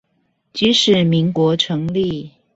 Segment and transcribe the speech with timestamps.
[0.51, 2.31] 即使民國成立